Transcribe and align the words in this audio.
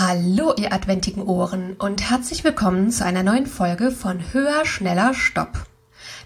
Hallo, 0.00 0.54
ihr 0.56 0.72
adventigen 0.72 1.24
Ohren 1.24 1.74
und 1.74 2.08
herzlich 2.08 2.44
willkommen 2.44 2.92
zu 2.92 3.04
einer 3.04 3.24
neuen 3.24 3.46
Folge 3.46 3.90
von 3.90 4.32
Höher, 4.32 4.64
Schneller, 4.64 5.12
Stopp. 5.12 5.66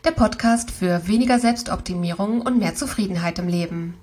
Der 0.05 0.11
Podcast 0.11 0.71
für 0.71 1.09
weniger 1.09 1.39
Selbstoptimierung 1.39 2.43
und 2.43 2.59
mehr 2.59 2.75
Zufriedenheit 2.75 3.39
im 3.39 3.49
Leben. 3.49 3.95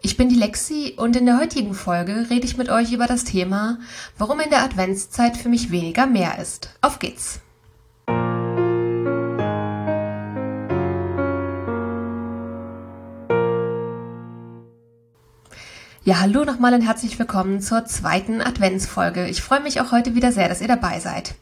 Ich 0.00 0.16
bin 0.16 0.30
die 0.30 0.36
Lexi 0.36 0.94
und 0.96 1.16
in 1.16 1.26
der 1.26 1.38
heutigen 1.38 1.74
Folge 1.74 2.28
rede 2.30 2.46
ich 2.46 2.56
mit 2.56 2.70
euch 2.70 2.92
über 2.92 3.06
das 3.06 3.24
Thema, 3.24 3.78
warum 4.16 4.40
in 4.40 4.48
der 4.48 4.62
Adventszeit 4.62 5.36
für 5.36 5.50
mich 5.50 5.70
weniger 5.70 6.06
mehr 6.06 6.38
ist. 6.38 6.70
Auf 6.80 6.98
geht's! 6.98 7.43
Ja, 16.06 16.20
hallo 16.20 16.44
nochmal 16.44 16.74
und 16.74 16.82
herzlich 16.82 17.18
willkommen 17.18 17.62
zur 17.62 17.86
zweiten 17.86 18.42
Adventsfolge. 18.42 19.26
Ich 19.26 19.40
freue 19.40 19.60
mich 19.62 19.80
auch 19.80 19.90
heute 19.90 20.14
wieder 20.14 20.32
sehr, 20.32 20.50
dass 20.50 20.60
ihr 20.60 20.68
dabei 20.68 21.00
seid. 21.00 21.34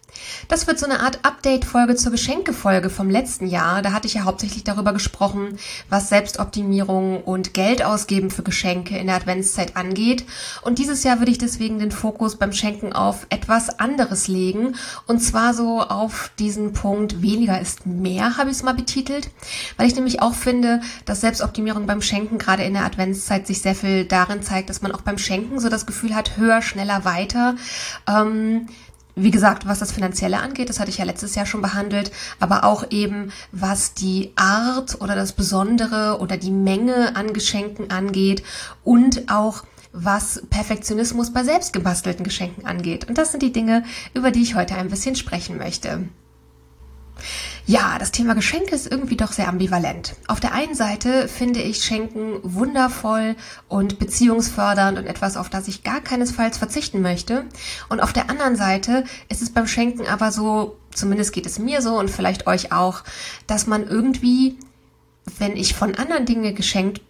Das 0.49 0.67
wird 0.67 0.79
so 0.79 0.87
eine 0.87 1.01
Art 1.01 1.21
Update-Folge 1.23 1.97
zur 1.97 2.13
Geschenkefolge 2.13 2.91
vom 2.91 3.11
letzten 3.11 3.47
Jahr. 3.47 3.83
Da 3.83 3.93
hatte 3.93 4.07
ich 4.07 4.15
ja 4.15 4.25
hauptsächlich 4.25 4.65
darüber 4.65 4.93
gesprochen, 4.93 5.59
was 5.89 6.09
Selbstoptimierung 6.09 7.23
und 7.23 7.55
Geld 7.55 7.85
ausgeben 7.85 8.31
für 8.31 8.43
Geschenke 8.43 8.97
in 8.97 9.07
der 9.07 9.17
Adventszeit 9.17 9.77
angeht. 9.77 10.25
Und 10.63 10.79
dieses 10.79 11.05
Jahr 11.05 11.19
würde 11.19 11.33
ich 11.33 11.39
deswegen 11.39 11.79
den 11.79 11.91
Fokus 11.91 12.37
beim 12.37 12.53
Schenken 12.53 12.93
auf 12.93 13.27
etwas 13.31 13.79
anderes 13.79 14.29
legen. 14.29 14.77
Und 15.07 15.21
zwar 15.21 15.55
so 15.55 15.81
auf 15.81 16.31
diesen 16.39 16.73
Punkt 16.73 17.23
weniger 17.23 17.61
ist 17.61 17.87
mehr, 17.87 18.37
habe 18.37 18.51
ich 18.51 18.57
es 18.57 18.63
mal 18.63 18.75
betitelt. 18.75 19.31
Weil 19.77 19.87
ich 19.87 19.95
nämlich 19.95 20.23
auch 20.23 20.35
finde, 20.35 20.81
dass 21.05 21.21
Selbstoptimierung 21.23 21.87
beim 21.87 22.03
Schenken 22.03 22.39
gerade 22.39 22.65
in 22.65 22.75
der 22.75 22.85
Adventszeit 22.85 23.47
sich 23.47 23.63
sehr 23.63 23.75
viel 23.75 24.05
darin 24.05 24.43
zeigt, 24.43 24.52
zeigt, 24.53 24.69
dass 24.69 24.83
man 24.83 24.93
auch 24.93 25.01
beim 25.01 25.17
Schenken 25.17 25.61
so 25.61 25.71
das 25.71 25.87
Gefühl 25.87 26.15
hat, 26.15 26.37
höher, 26.37 26.61
schneller, 26.61 27.07
weiter. 27.07 27.57
Ähm, 28.07 28.67
wie 29.15 29.31
gesagt, 29.31 29.67
was 29.67 29.79
das 29.79 29.93
Finanzielle 29.93 30.41
angeht, 30.41 30.69
das 30.69 30.79
hatte 30.79 30.91
ich 30.91 30.99
ja 30.99 31.05
letztes 31.07 31.35
Jahr 31.35 31.47
schon 31.47 31.63
behandelt, 31.63 32.13
aber 32.39 32.65
auch 32.65 32.91
eben 32.91 33.33
was 33.51 33.95
die 33.95 34.33
Art 34.37 35.01
oder 35.01 35.15
das 35.15 35.33
Besondere 35.33 36.19
oder 36.21 36.37
die 36.37 36.51
Menge 36.51 37.17
an 37.17 37.33
Geschenken 37.33 37.91
angeht 37.91 38.43
und 38.85 39.31
auch 39.31 39.65
was 39.93 40.43
Perfektionismus 40.51 41.33
bei 41.33 41.45
selbstgebastelten 41.45 42.25
Geschenken 42.25 42.67
angeht. 42.67 43.09
Und 43.09 43.17
das 43.17 43.31
sind 43.31 43.43
die 43.43 43.53
Dinge, 43.53 43.85
über 44.13 44.31
die 44.31 44.43
ich 44.43 44.55
heute 44.55 44.75
ein 44.77 44.89
bisschen 44.89 45.17
sprechen 45.17 45.57
möchte. 45.57 46.09
Ja, 47.65 47.97
das 47.99 48.11
Thema 48.11 48.35
Geschenke 48.35 48.75
ist 48.75 48.91
irgendwie 48.91 49.17
doch 49.17 49.31
sehr 49.33 49.49
ambivalent. 49.49 50.17
Auf 50.27 50.41
der 50.41 50.53
einen 50.53 50.75
Seite 50.75 51.29
finde 51.29 51.63
ich 51.63 51.85
Schenken 51.85 52.41
wundervoll 52.43 53.37
und 53.69 54.01
beziehungsfördernd 54.01 54.99
und 54.99 55.07
etwas, 55.07 55.37
auf 55.37 55.49
das 55.49 55.69
ich 55.69 55.85
gar 55.85 56.01
keinesfalls 56.01 56.59
verzichten 56.59 57.03
möchte. 57.03 57.45
Und 57.89 58.01
auf 58.01 58.13
der 58.13 58.31
anderen 58.31 58.57
Seite 58.57 59.05
ist 59.29 59.43
es 59.43 59.51
beim 59.51 59.69
Schenken 59.69 60.09
aber 60.09 60.33
so, 60.33 60.77
zumindest 60.93 61.33
geht 61.33 61.47
es 61.47 61.61
mir 61.61 61.83
so 61.83 61.99
und 61.99 62.11
vielleicht 62.11 62.49
euch 62.49 62.73
auch, 62.73 63.05
dass 63.47 63.69
man 63.69 63.87
irgendwie, 63.87 64.57
wenn 65.39 65.57
ich 65.57 65.75
von 65.75 65.95
anderen 65.95 66.27
Dinge 66.27 66.55
geschenkt 66.55 67.01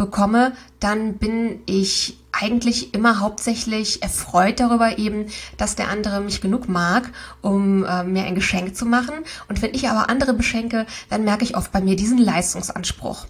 bekomme, 0.00 0.52
dann 0.80 1.18
bin 1.18 1.60
ich 1.66 2.16
eigentlich 2.32 2.94
immer 2.94 3.20
hauptsächlich 3.20 4.02
erfreut 4.02 4.58
darüber 4.58 4.98
eben, 4.98 5.26
dass 5.58 5.76
der 5.76 5.88
andere 5.88 6.22
mich 6.22 6.40
genug 6.40 6.68
mag, 6.70 7.10
um 7.42 7.84
äh, 7.84 8.02
mir 8.02 8.24
ein 8.24 8.34
Geschenk 8.34 8.74
zu 8.74 8.86
machen. 8.86 9.14
Und 9.48 9.60
wenn 9.60 9.74
ich 9.74 9.88
aber 9.90 10.08
andere 10.08 10.32
beschenke, 10.32 10.86
dann 11.10 11.24
merke 11.24 11.44
ich 11.44 11.54
oft 11.54 11.70
bei 11.70 11.82
mir 11.82 11.96
diesen 11.96 12.16
Leistungsanspruch. 12.16 13.26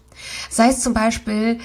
Sei 0.49 0.69
es 0.69 0.81
zum 0.81 0.95
Beispiel, 0.95 1.59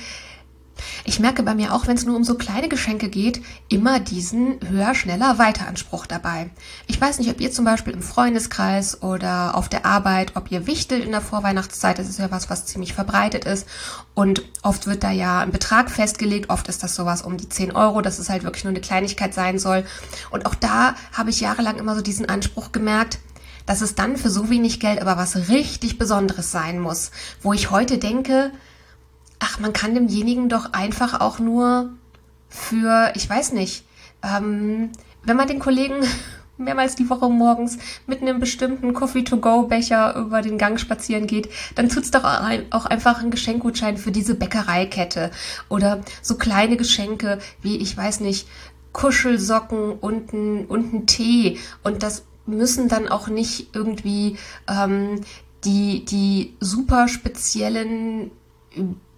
ich 1.03 1.19
merke 1.19 1.43
bei 1.43 1.55
mir 1.55 1.73
auch, 1.73 1.87
wenn 1.87 1.95
es 1.95 2.05
nur 2.05 2.15
um 2.15 2.23
so 2.23 2.35
kleine 2.35 2.67
Geschenke 2.67 3.09
geht, 3.09 3.41
immer 3.69 3.99
diesen 3.99 4.59
höher, 4.67 4.95
schneller, 4.95 5.37
weiter 5.37 5.67
Anspruch 5.67 6.05
dabei. 6.05 6.49
Ich 6.87 6.99
weiß 6.99 7.19
nicht, 7.19 7.29
ob 7.29 7.39
ihr 7.39 7.51
zum 7.51 7.65
Beispiel 7.65 7.93
im 7.93 8.01
Freundeskreis 8.01 9.01
oder 9.01 9.55
auf 9.55 9.69
der 9.69 9.85
Arbeit, 9.85 10.35
ob 10.35 10.51
ihr 10.51 10.67
wichtelt 10.67 11.03
in 11.03 11.11
der 11.11 11.21
Vorweihnachtszeit, 11.21 11.99
das 11.99 12.09
ist 12.09 12.19
ja 12.19 12.31
was, 12.31 12.49
was 12.49 12.65
ziemlich 12.65 12.93
verbreitet 12.93 13.45
ist. 13.45 13.67
Und 14.13 14.43
oft 14.63 14.87
wird 14.87 15.03
da 15.03 15.11
ja 15.11 15.39
ein 15.39 15.51
Betrag 15.51 15.89
festgelegt, 15.89 16.49
oft 16.49 16.67
ist 16.67 16.83
das 16.83 16.95
sowas 16.95 17.21
um 17.21 17.37
die 17.37 17.49
10 17.49 17.71
Euro, 17.71 18.01
dass 18.01 18.19
es 18.19 18.29
halt 18.29 18.43
wirklich 18.43 18.63
nur 18.63 18.71
eine 18.71 18.81
Kleinigkeit 18.81 19.33
sein 19.33 19.59
soll. 19.59 19.85
Und 20.31 20.45
auch 20.45 20.55
da 20.55 20.95
habe 21.13 21.29
ich 21.29 21.39
jahrelang 21.39 21.77
immer 21.77 21.95
so 21.95 22.01
diesen 22.01 22.27
Anspruch 22.27 22.71
gemerkt, 22.71 23.19
dass 23.65 23.81
es 23.81 23.95
dann 23.95 24.17
für 24.17 24.29
so 24.29 24.49
wenig 24.49 24.79
Geld 24.79 25.01
aber 25.01 25.17
was 25.17 25.49
richtig 25.49 25.97
Besonderes 25.97 26.51
sein 26.51 26.79
muss, 26.79 27.11
wo 27.41 27.53
ich 27.53 27.71
heute 27.71 27.97
denke, 27.97 28.51
ach, 29.39 29.59
man 29.59 29.73
kann 29.73 29.95
demjenigen 29.95 30.49
doch 30.49 30.73
einfach 30.73 31.19
auch 31.19 31.39
nur 31.39 31.91
für, 32.49 33.11
ich 33.15 33.29
weiß 33.29 33.51
nicht, 33.53 33.85
ähm, 34.23 34.91
wenn 35.23 35.37
man 35.37 35.47
den 35.47 35.59
Kollegen 35.59 35.95
mehrmals 36.57 36.95
die 36.95 37.09
Woche 37.09 37.29
morgens 37.29 37.77
mit 38.07 38.21
einem 38.21 38.39
bestimmten 38.39 38.93
Coffee-to-go-Becher 38.93 40.15
über 40.15 40.41
den 40.41 40.57
Gang 40.57 40.79
spazieren 40.79 41.27
geht, 41.27 41.49
dann 41.75 41.89
tut's 41.89 42.11
doch 42.11 42.23
auch 42.23 42.85
einfach 42.85 43.19
einen 43.19 43.31
Geschenkgutschein 43.31 43.97
für 43.97 44.11
diese 44.11 44.35
Bäckereikette 44.35 45.31
oder 45.67 46.01
so 46.21 46.35
kleine 46.35 46.77
Geschenke 46.77 47.39
wie, 47.61 47.77
ich 47.77 47.97
weiß 47.97 48.21
nicht, 48.21 48.47
Kuschelsocken 48.93 49.91
und 49.91 50.31
ein, 50.31 50.65
und 50.67 50.93
ein 50.93 51.07
Tee. 51.07 51.59
Und 51.83 52.01
das 52.01 52.23
müssen 52.45 52.87
dann 52.87 53.09
auch 53.09 53.27
nicht 53.27 53.75
irgendwie 53.75 54.37
ähm, 54.69 55.21
die, 55.65 56.05
die 56.05 56.55
super 56.61 57.09
speziellen 57.09 58.31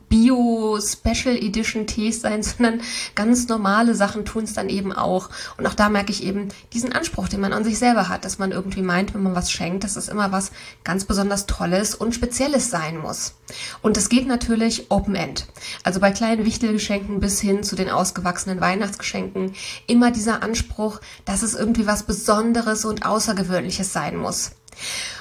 Bio-Special 0.09 1.35
Edition 1.35 1.88
Tees 1.88 2.22
sein, 2.22 2.44
sondern 2.44 2.81
ganz 3.16 3.47
normale 3.47 3.95
Sachen 3.95 4.25
tun 4.25 4.44
es 4.44 4.53
dann 4.53 4.69
eben 4.69 4.94
auch. 4.94 5.29
Und 5.57 5.68
auch 5.68 5.73
da 5.73 5.90
merke 5.90 6.12
ich 6.12 6.23
eben 6.23 6.50
diesen 6.73 6.94
Anspruch, 6.94 7.28
den 7.28 7.41
man 7.41 7.53
an 7.53 7.63
sich 7.63 7.78
selber 7.78 8.09
hat, 8.09 8.25
dass 8.25 8.40
man 8.40 8.51
irgendwie 8.51 8.81
meint, 8.81 9.13
wenn 9.13 9.23
man 9.23 9.35
was 9.35 9.51
schenkt, 9.51 9.84
dass 9.84 9.95
es 9.95 10.07
immer 10.07 10.31
was 10.31 10.51
ganz 10.84 11.06
besonders 11.06 11.45
Tolles 11.45 11.95
und 11.95 12.16
Spezielles 12.16 12.69
sein 12.69 12.97
muss. 12.97 13.35
Und 13.81 13.97
das 13.97 14.09
geht 14.09 14.28
natürlich 14.28 14.91
Open 14.91 15.16
End. 15.16 15.47
Also 15.84 16.00
bei 16.00 16.12
kleinen 16.12 16.45
Wichtelgeschenken 16.45 17.19
bis 17.19 17.39
hin 17.39 17.63
zu 17.63 17.75
den 17.75 17.89
ausgewachsenen 17.89 18.62
Weihnachtsgeschenken 18.62 19.53
immer 19.88 20.12
dieser 20.12 20.44
Anspruch, 20.44 21.00
dass 21.25 21.44
es 21.44 21.53
irgendwie 21.53 21.88
was 21.88 22.03
Besonderes 22.03 22.85
und 22.85 23.06
Außergewöhnliches 23.06 23.94
sein 23.94 24.18
muss. 24.18 24.51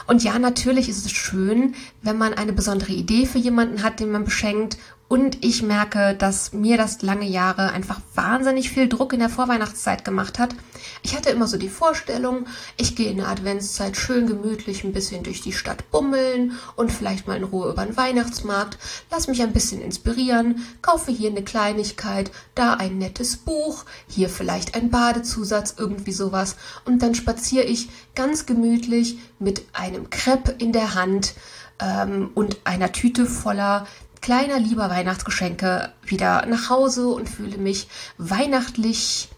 Und 0.07 0.23
ja, 0.23 0.39
natürlich 0.39 0.89
ist 0.89 1.05
es 1.05 1.13
schön, 1.13 1.75
wenn 2.03 2.19
man 2.19 2.35
eine 2.35 2.53
besondere 2.53 2.93
Idee 2.93 3.27
für 3.27 3.39
jemanden 3.39 3.83
hat, 3.83 4.01
den 4.01 4.11
man 4.11 4.25
beschenkt. 4.25 4.79
Und 5.09 5.45
ich 5.45 5.63
merke, 5.63 6.17
dass 6.17 6.53
mir 6.53 6.77
das 6.77 7.01
lange 7.03 7.27
Jahre 7.27 7.71
einfach 7.71 8.01
wahnsinnig 8.17 8.71
viel 8.71 8.89
Druck 8.89 9.13
in 9.13 9.21
der 9.21 9.29
Vorweihnachtszeit 9.29 10.05
gemacht 10.05 10.41
hat. 10.41 10.57
Ich 11.03 11.17
hatte 11.17 11.31
immer 11.31 11.47
so 11.47 11.59
die 11.59 11.69
Vorstellung, 11.69 12.47
ich 12.77 12.97
gehe 12.97 13.11
in 13.11 13.19
der 13.19 13.29
Adventszeit 13.29 13.97
schön 13.97 14.27
gemütlich 14.27 14.83
ein 14.83 14.93
bisschen 14.93 15.23
durch 15.23 15.41
die 15.43 15.53
Stadt 15.53 15.89
bummeln 15.93 16.53
und 16.75 16.91
vielleicht 16.91 17.29
mal 17.29 17.37
in 17.37 17.45
Ruhe 17.45 17.71
über 17.71 17.85
den 17.85 17.97
Weihnachtsmarkt, 17.97 18.79
lass 19.11 19.29
mich 19.29 19.43
ein 19.43 19.53
bisschen 19.53 19.81
inspirieren, 19.81 20.67
kaufe 20.83 21.13
hier 21.13 21.31
eine 21.31 21.45
Kleinigkeit, 21.45 22.33
da 22.57 22.75
ein 22.75 22.99
nettes 22.99 23.37
Buch, 23.37 23.85
hier 24.09 24.29
vielleicht 24.29 24.75
ein 24.75 24.91
Badezusatz, 24.91 25.77
irgendwie 25.79 26.13
sowas. 26.13 26.57
Und 26.85 27.03
dann 27.03 27.15
spaziere 27.15 27.65
ich 27.65 27.91
ganz 28.17 28.45
gemütlich 28.45 29.19
mit 29.39 29.63
einem 29.73 30.11
Crepe 30.11 30.53
in 30.59 30.73
der 30.73 30.95
Hand 30.95 31.35
ähm, 31.79 32.31
und 32.35 32.59
einer 32.65 32.93
Tüte 32.93 33.27
voller 33.27 33.87
kleiner 34.27 34.59
lieber 34.59 34.91
Weihnachtsgeschenke 34.91 35.93
wieder 36.05 36.47
nach 36.47 36.69
Hause 36.69 37.07
und 37.07 37.29
fühle 37.29 37.59
mich 37.59 37.87
weihnachtlich 38.19 39.29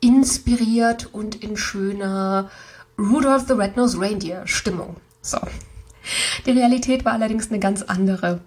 inspiriert 0.00 1.14
und 1.14 1.36
in 1.36 1.56
schöner 1.56 2.50
Rudolph 2.98 3.44
the 3.46 3.52
Red-Nosed 3.52 4.00
Reindeer 4.00 4.48
Stimmung. 4.48 4.96
So. 5.20 5.38
Die 6.44 6.50
Realität 6.50 7.04
war 7.04 7.12
allerdings 7.12 7.50
eine 7.50 7.60
ganz 7.60 7.82
andere. 7.82 8.40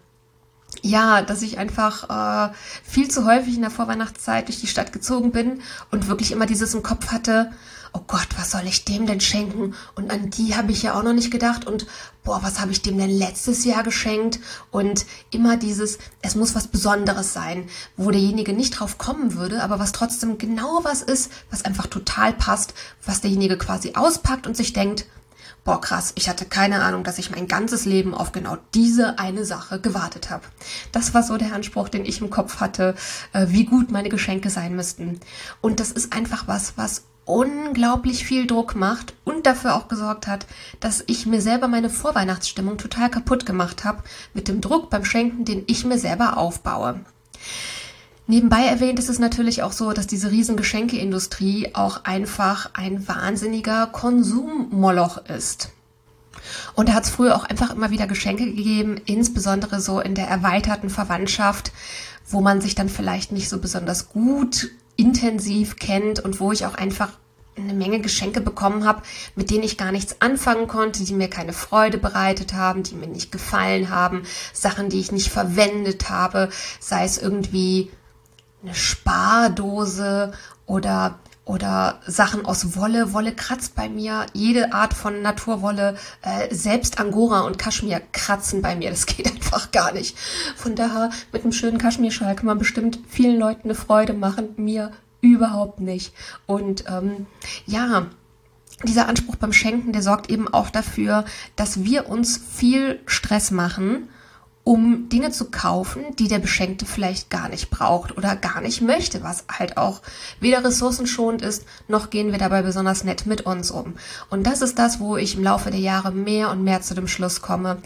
Ja, 0.81 1.21
dass 1.21 1.41
ich 1.41 1.59
einfach 1.59 2.49
äh, 2.49 2.53
viel 2.83 3.09
zu 3.09 3.25
häufig 3.25 3.55
in 3.55 3.61
der 3.61 3.71
Vorweihnachtszeit 3.71 4.49
durch 4.49 4.59
die 4.59 4.67
Stadt 4.67 4.91
gezogen 4.91 5.31
bin 5.31 5.61
und 5.91 6.09
wirklich 6.09 6.33
immer 6.33 6.45
dieses 6.45 6.73
im 6.73 6.83
Kopf 6.83 7.13
hatte, 7.13 7.53
oh 7.95 8.03
Gott, 8.07 8.27
was 8.37 8.51
soll 8.51 8.67
ich 8.67 8.83
dem 8.83 9.05
denn 9.05 9.21
schenken? 9.21 9.73
Und 9.95 10.11
an 10.11 10.29
die 10.29 10.55
habe 10.55 10.73
ich 10.73 10.83
ja 10.83 10.99
auch 10.99 11.03
noch 11.03 11.13
nicht 11.13 11.31
gedacht. 11.31 11.65
Und 11.65 11.87
boah, 12.25 12.43
was 12.43 12.59
habe 12.59 12.71
ich 12.71 12.81
dem 12.81 12.97
denn 12.97 13.09
letztes 13.09 13.63
Jahr 13.63 13.83
geschenkt? 13.83 14.39
Und 14.69 15.05
immer 15.31 15.55
dieses, 15.55 15.97
es 16.21 16.35
muss 16.35 16.55
was 16.55 16.67
Besonderes 16.67 17.31
sein, 17.31 17.69
wo 17.95 18.11
derjenige 18.11 18.51
nicht 18.51 18.71
drauf 18.71 18.97
kommen 18.97 19.35
würde, 19.35 19.63
aber 19.63 19.79
was 19.79 19.93
trotzdem 19.93 20.37
genau 20.37 20.81
was 20.83 21.01
ist, 21.01 21.31
was 21.49 21.63
einfach 21.63 21.87
total 21.87 22.33
passt, 22.33 22.73
was 23.05 23.21
derjenige 23.21 23.57
quasi 23.57 23.93
auspackt 23.95 24.45
und 24.45 24.57
sich 24.57 24.73
denkt, 24.73 25.05
boah 25.63 25.79
krass, 25.79 26.11
ich 26.15 26.27
hatte 26.27 26.45
keine 26.45 26.83
Ahnung, 26.83 27.05
dass 27.05 27.17
ich 27.17 27.31
mein 27.31 27.47
ganzes 27.47 27.85
Leben 27.85 28.13
auf 28.13 28.33
genau 28.33 28.57
diese 28.73 29.19
eine 29.19 29.45
Sache 29.45 29.79
gewartet 29.79 30.29
habe. 30.29 30.43
Das 30.91 31.13
war 31.13 31.23
so 31.23 31.37
der 31.37 31.53
Anspruch, 31.53 31.87
den 31.87 32.05
ich 32.05 32.19
im 32.19 32.29
Kopf 32.29 32.59
hatte, 32.59 32.93
äh, 33.31 33.47
wie 33.49 33.65
gut 33.65 33.89
meine 33.89 34.09
Geschenke 34.09 34.49
sein 34.49 34.75
müssten. 34.75 35.21
Und 35.61 35.79
das 35.79 35.91
ist 35.91 36.13
einfach 36.13 36.47
was, 36.47 36.73
was 36.75 37.03
unglaublich 37.25 38.23
viel 38.23 38.47
Druck 38.47 38.75
macht 38.75 39.13
und 39.23 39.45
dafür 39.45 39.75
auch 39.75 39.87
gesorgt 39.87 40.27
hat, 40.27 40.45
dass 40.79 41.03
ich 41.07 41.25
mir 41.25 41.41
selber 41.41 41.67
meine 41.67 41.89
Vorweihnachtsstimmung 41.89 42.77
total 42.77 43.09
kaputt 43.09 43.45
gemacht 43.45 43.83
habe 43.83 44.03
mit 44.33 44.47
dem 44.47 44.61
Druck 44.61 44.89
beim 44.89 45.05
Schenken, 45.05 45.43
den 45.43 45.63
ich 45.67 45.85
mir 45.85 45.97
selber 45.97 46.37
aufbaue. 46.37 47.01
Nebenbei 48.27 48.65
erwähnt 48.65 48.97
ist 48.97 49.09
es 49.09 49.19
natürlich 49.19 49.61
auch 49.61 49.71
so, 49.71 49.91
dass 49.91 50.07
diese 50.07 50.31
riesen 50.31 50.57
Geschenkeindustrie 50.57 51.71
auch 51.73 52.05
einfach 52.05 52.71
ein 52.73 53.07
wahnsinniger 53.07 53.87
Konsummoloch 53.87 55.17
ist. 55.25 55.69
Und 56.73 56.89
da 56.89 56.93
hat 56.93 57.05
es 57.05 57.11
früher 57.11 57.35
auch 57.35 57.43
einfach 57.43 57.71
immer 57.71 57.91
wieder 57.91 58.07
Geschenke 58.07 58.45
gegeben, 58.45 58.99
insbesondere 59.05 59.79
so 59.79 59.99
in 59.99 60.15
der 60.15 60.27
erweiterten 60.27 60.89
Verwandtschaft, 60.89 61.71
wo 62.27 62.41
man 62.41 62.61
sich 62.61 62.75
dann 62.75 62.89
vielleicht 62.89 63.31
nicht 63.31 63.49
so 63.49 63.59
besonders 63.59 64.09
gut 64.09 64.69
intensiv 64.95 65.77
kennt 65.77 66.19
und 66.19 66.39
wo 66.39 66.51
ich 66.51 66.65
auch 66.65 66.75
einfach 66.75 67.09
eine 67.57 67.73
Menge 67.73 68.01
Geschenke 68.01 68.41
bekommen 68.41 68.85
habe, 68.85 69.01
mit 69.35 69.49
denen 69.49 69.63
ich 69.63 69.77
gar 69.77 69.91
nichts 69.91 70.21
anfangen 70.21 70.67
konnte, 70.67 71.03
die 71.03 71.13
mir 71.13 71.29
keine 71.29 71.53
Freude 71.53 71.97
bereitet 71.97 72.53
haben, 72.53 72.83
die 72.83 72.95
mir 72.95 73.07
nicht 73.07 73.31
gefallen 73.31 73.89
haben, 73.89 74.23
Sachen, 74.53 74.89
die 74.89 74.99
ich 74.99 75.11
nicht 75.11 75.29
verwendet 75.29 76.09
habe, 76.09 76.49
sei 76.79 77.05
es 77.05 77.17
irgendwie 77.17 77.89
eine 78.61 78.75
Spardose 78.75 80.33
oder 80.65 81.19
oder 81.45 82.01
Sachen 82.07 82.45
aus 82.45 82.75
Wolle. 82.75 83.13
Wolle 83.13 83.33
kratzt 83.33 83.75
bei 83.75 83.87
mir. 83.87 84.25
Jede 84.33 84.73
Art 84.73 84.93
von 84.93 85.21
Naturwolle, 85.21 85.95
äh, 86.23 86.53
selbst 86.53 86.99
Angora 86.99 87.41
und 87.41 87.59
Kaschmir 87.59 88.01
kratzen 88.11 88.61
bei 88.61 88.75
mir. 88.75 88.89
Das 88.89 89.05
geht 89.05 89.27
einfach 89.31 89.71
gar 89.71 89.93
nicht. 89.93 90.17
Von 90.55 90.75
daher 90.75 91.11
mit 91.31 91.43
einem 91.43 91.51
schönen 91.51 91.77
Kaschmirschal 91.77 92.35
kann 92.35 92.47
man 92.47 92.57
bestimmt 92.57 92.99
vielen 93.07 93.39
Leuten 93.39 93.69
eine 93.69 93.75
Freude 93.75 94.13
machen. 94.13 94.49
Mir 94.57 94.91
überhaupt 95.21 95.79
nicht. 95.79 96.13
Und 96.47 96.85
ähm, 96.87 97.27
ja, 97.67 98.07
dieser 98.83 99.07
Anspruch 99.07 99.35
beim 99.35 99.53
Schenken, 99.53 99.93
der 99.93 100.01
sorgt 100.01 100.29
eben 100.29 100.47
auch 100.47 100.69
dafür, 100.69 101.25
dass 101.55 101.83
wir 101.83 102.09
uns 102.09 102.37
viel 102.37 102.99
Stress 103.05 103.51
machen, 103.51 104.09
um 104.65 105.09
Dinge 105.09 105.29
zu 105.29 105.51
kaufen, 105.51 106.15
die 106.17 106.27
der 106.27 106.39
Beschenkte 106.39 106.87
vielleicht 106.87 107.29
gar 107.29 107.49
nicht 107.49 107.69
braucht 107.69 108.17
oder 108.17 108.35
gar 108.35 108.61
nicht 108.61 108.81
möchte, 108.81 109.21
was 109.21 109.45
halt 109.47 109.77
auch 109.77 110.01
weder 110.39 110.65
ressourcenschonend 110.65 111.43
ist, 111.43 111.65
noch 111.87 112.09
gehen 112.09 112.31
wir 112.31 112.39
dabei 112.39 112.63
besonders 112.63 113.03
nett 113.03 113.27
mit 113.27 113.41
uns 113.41 113.69
um. 113.69 113.93
Und 114.31 114.45
das 114.47 114.63
ist 114.63 114.79
das, 114.79 114.99
wo 114.99 115.17
ich 115.17 115.37
im 115.37 115.43
Laufe 115.43 115.69
der 115.69 115.79
Jahre 115.79 116.11
mehr 116.11 116.49
und 116.49 116.63
mehr 116.63 116.81
zu 116.81 116.95
dem 116.95 117.07
Schluss 117.07 117.43
komme, 117.43 117.77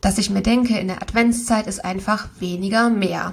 dass 0.00 0.16
ich 0.16 0.30
mir 0.30 0.42
denke, 0.42 0.78
in 0.78 0.86
der 0.86 1.02
Adventszeit 1.02 1.66
ist 1.66 1.84
einfach 1.84 2.28
weniger 2.38 2.88
mehr. 2.88 3.32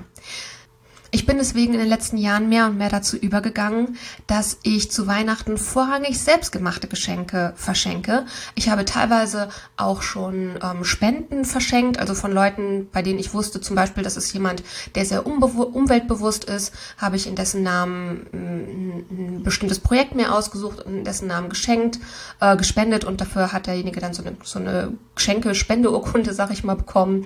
Ich 1.12 1.26
bin 1.26 1.38
deswegen 1.38 1.74
in 1.74 1.80
den 1.80 1.90
letzten 1.90 2.18
Jahren 2.18 2.50
mehr 2.50 2.68
und 2.68 2.78
mehr 2.78 2.90
dazu 2.90 3.18
übergegangen, 3.18 3.98
dass 4.28 4.60
ich 4.62 4.92
zu 4.92 5.08
Weihnachten 5.08 5.58
vorrangig 5.58 6.20
selbstgemachte 6.20 6.88
Geschenke 6.88 7.54
verschenke. 7.56 8.26
Ich 8.54 8.70
habe 8.70 8.86
teilweise 8.86 9.50
auch 9.76 10.04
schon 10.04 10.60
ähm, 10.62 10.84
Spenden 10.84 11.46
verschenkt, 11.46 12.00
also 12.00 12.14
von 12.14 12.32
Leuten, 12.32 12.90
bei 12.92 13.02
denen 13.02 13.18
ich 13.18 13.34
wusste 13.34 13.60
zum 13.60 13.76
Beispiel, 13.76 14.04
das 14.04 14.18
ist 14.18 14.32
jemand, 14.34 14.62
der 14.94 15.06
sehr 15.06 15.26
umweltbewusst 15.26 16.44
ist, 16.44 16.74
habe 16.98 17.16
ich 17.16 17.26
in 17.26 17.36
dessen 17.36 17.64
Namen 17.64 18.28
ein, 18.32 19.06
ein 19.10 19.44
bestimmtes 19.44 19.80
Projekt 19.80 20.14
mir 20.14 20.34
ausgesucht 20.34 20.86
und 20.86 20.98
in 20.98 21.04
dessen 21.04 21.28
Namen 21.28 21.50
geschenkt, 21.50 22.00
äh, 22.40 22.56
gespendet 22.56 23.04
und 23.04 23.20
dafür 23.20 23.52
hat 23.52 23.66
derjenige 23.66 24.00
dann 24.00 24.14
so 24.14 24.24
eine, 24.24 24.36
so 24.44 24.60
eine 24.60 24.94
Geschenke-Spendeurkunde, 25.16 26.34
sag 26.34 26.52
ich 26.52 26.64
mal, 26.64 26.76
bekommen. 26.76 27.26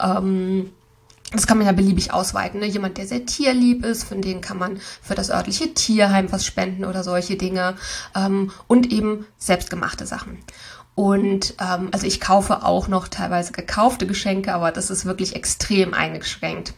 Ähm, 0.00 0.70
das 1.34 1.46
kann 1.46 1.58
man 1.58 1.66
ja 1.66 1.72
beliebig 1.72 2.12
ausweiten. 2.12 2.60
Ne? 2.60 2.66
Jemand, 2.66 2.98
der 2.98 3.06
sehr 3.06 3.26
tierlieb 3.26 3.84
ist, 3.84 4.04
von 4.04 4.20
dem 4.20 4.40
kann 4.40 4.58
man 4.58 4.78
für 5.02 5.14
das 5.14 5.30
örtliche 5.30 5.74
Tierheim 5.74 6.30
was 6.30 6.44
spenden 6.44 6.84
oder 6.84 7.02
solche 7.02 7.36
Dinge. 7.36 7.76
Ähm, 8.14 8.50
und 8.66 8.92
eben 8.92 9.26
selbstgemachte 9.38 10.06
Sachen. 10.06 10.38
Und 10.94 11.54
ähm, 11.60 11.88
also 11.92 12.06
ich 12.06 12.20
kaufe 12.20 12.62
auch 12.62 12.88
noch 12.88 13.08
teilweise 13.08 13.52
gekaufte 13.52 14.06
Geschenke, 14.06 14.54
aber 14.54 14.70
das 14.70 14.90
ist 14.90 15.04
wirklich 15.04 15.34
extrem 15.34 15.92
eingeschränkt. 15.92 16.74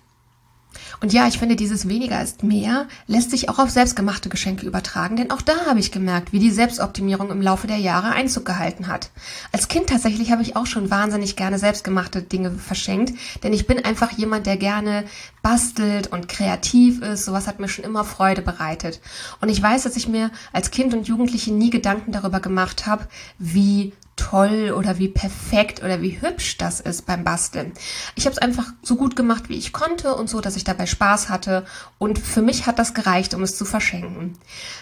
Und 1.01 1.13
ja, 1.13 1.27
ich 1.27 1.39
finde, 1.39 1.57
dieses 1.57 1.89
weniger 1.89 2.23
ist 2.23 2.43
mehr 2.43 2.87
lässt 3.07 3.31
sich 3.31 3.49
auch 3.49 3.59
auf 3.59 3.71
selbstgemachte 3.71 4.29
Geschenke 4.29 4.67
übertragen, 4.67 5.17
denn 5.17 5.31
auch 5.31 5.43
da 5.43 5.67
habe 5.67 5.81
ich 5.81 5.93
gemerkt, 5.93 6.33
wie 6.33 6.39
die 6.39 6.51
Selbstoptimierung 6.51 7.31
im 7.31 7.43
Laufe 7.43 7.67
der 7.67 7.79
Jahre 7.79 8.13
Einzug 8.13 8.45
gehalten 8.45 8.87
hat. 8.89 9.11
Als 9.53 9.69
Kind 9.69 9.89
tatsächlich 9.89 10.31
habe 10.31 10.43
ich 10.43 10.57
auch 10.57 10.67
schon 10.67 10.91
wahnsinnig 10.91 11.37
gerne 11.37 11.59
selbstgemachte 11.59 12.23
Dinge 12.23 12.53
verschenkt, 12.53 13.15
denn 13.43 13.53
ich 13.53 13.67
bin 13.67 13.85
einfach 13.85 14.13
jemand, 14.13 14.47
der 14.47 14.57
gerne 14.57 15.05
bastelt 15.43 16.09
und 16.09 16.29
kreativ 16.29 17.03
ist. 17.03 17.25
Sowas 17.25 17.47
hat 17.47 17.61
mir 17.61 17.69
schon 17.69 17.85
immer 17.85 18.05
Freude 18.05 18.43
bereitet. 18.43 19.01
Und 19.41 19.49
ich 19.49 19.63
weiß, 19.63 19.85
dass 19.85 19.97
ich 19.97 20.09
mir 20.09 20.31
als 20.53 20.71
Kind 20.71 20.93
und 20.93 21.07
Jugendliche 21.07 21.53
nie 21.53 21.71
Gedanken 21.71 22.13
darüber 22.13 22.41
gemacht 22.41 22.87
habe, 22.87 23.07
wie 23.39 23.93
toll 24.27 24.75
oder 24.77 24.99
wie 24.99 25.07
perfekt 25.07 25.85
oder 25.85 26.03
wie 26.03 26.21
hübsch 26.21 26.57
das 26.59 26.81
ist 26.81 27.07
beim 27.07 27.23
Basteln. 27.23 27.73
Ich 28.17 28.27
habe 28.27 28.33
es 28.33 28.43
einfach 28.43 28.73
so 28.83 28.97
gut 28.97 29.15
gemacht, 29.15 29.49
wie 29.49 29.57
ich 29.57 29.73
konnte 29.73 30.17
und 30.17 30.29
so, 30.29 30.41
dass 30.41 30.57
ich 30.57 30.65
dabei 30.65 30.87
Spaß 30.87 31.29
hatte 31.29 31.65
und 31.99 32.19
für 32.19 32.43
mich 32.43 32.67
hat 32.67 32.81
das 32.81 32.93
gereicht, 32.93 33.35
um 33.35 33.45
es 33.45 33.57
zu 33.57 33.65
verschenken. 33.65 34.37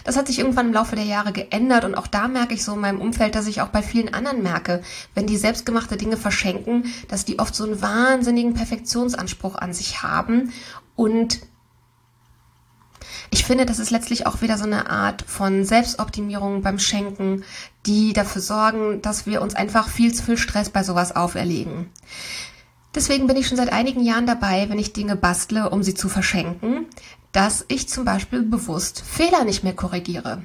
Das 0.05 0.17
hat 0.17 0.29
sich 0.29 0.38
irgendwann 0.38 0.69
im 0.69 0.73
Laufe 0.73 0.96
der 0.96 1.05
Jahre 1.05 1.32
geändert 1.32 1.85
und 1.85 1.94
auch 1.94 2.06
da 2.06 2.26
merke 2.26 2.55
ich 2.55 2.64
so 2.64 2.73
in 2.73 2.81
meinem 2.81 3.02
Umfeld, 3.02 3.35
dass 3.35 3.46
ich 3.46 3.61
auch 3.61 3.69
bei 3.69 3.82
vielen 3.82 4.14
anderen 4.14 4.43
merke, 4.43 4.82
wenn 5.14 5.26
die 5.26 5.37
selbstgemachte 5.37 5.99
Dinge 5.99 6.17
verschenken, 6.17 6.87
dass 7.08 7.26
die 7.26 7.38
oft 7.38 7.55
so 7.55 7.64
einen 7.64 7.82
wahnsinnigen 7.82 8.55
Perfektionsanspruch 8.55 9.56
an 9.56 9.75
sich 9.75 10.02
haben 10.02 10.55
und 10.97 11.40
ich 13.31 13.44
finde, 13.44 13.66
das 13.66 13.78
ist 13.78 13.90
letztlich 13.90 14.26
auch 14.26 14.43
wieder 14.43 14.58
so 14.58 14.64
eine 14.64 14.90
Art 14.90 15.22
von 15.26 15.64
Selbstoptimierung 15.64 16.62
beim 16.62 16.78
Schenken, 16.78 17.44
die 17.87 18.12
dafür 18.12 18.43
sorgen, 18.43 19.02
dass 19.02 19.26
wir 19.26 19.43
uns 19.43 19.55
einfach 19.55 19.88
viel 19.88 20.14
zu 20.14 20.22
viel 20.22 20.38
Stress 20.38 20.70
bei 20.70 20.82
sowas 20.82 21.14
auferlegen. 21.14 21.90
Deswegen 22.94 23.26
bin 23.26 23.37
ich 23.37 23.49
schon 23.49 23.56
seit 23.56 23.72
einigen 23.72 24.05
Jahren 24.05 24.26
dabei, 24.26 24.69
wenn 24.69 24.78
ich 24.78 24.93
Dinge 24.93 25.16
bastle, 25.16 25.70
um 25.70 25.82
sie 25.82 25.94
zu 25.94 26.08
verschenken, 26.08 26.87
dass 27.32 27.64
ich 27.69 27.88
zum 27.88 28.05
Beispiel 28.05 28.43
bewusst 28.43 29.02
Fehler 29.05 29.44
nicht 29.44 29.64
mehr 29.64 29.75
korrigiere. 29.75 30.43